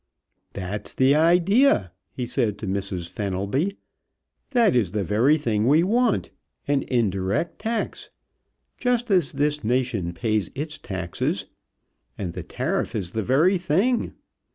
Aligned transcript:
"That's 0.53 0.95
the 0.95 1.13
idea!" 1.13 1.91
he 2.11 2.25
said 2.25 2.57
to 2.57 2.67
Mrs. 2.67 3.07
Fenelby. 3.07 3.77
"That 4.49 4.75
is 4.75 4.93
the 4.93 5.03
very 5.03 5.37
thing 5.37 5.67
we 5.67 5.83
want! 5.83 6.31
An 6.67 6.81
indirect 6.87 7.59
tax, 7.59 8.09
just 8.79 9.11
as 9.11 9.33
this 9.33 9.63
nation 9.63 10.11
pays 10.13 10.49
its 10.55 10.79
taxes, 10.79 11.45
and 12.17 12.33
the 12.33 12.41
tariff 12.41 12.95
is 12.95 13.11
the 13.11 13.21
very 13.21 13.59
thing! 13.59 14.13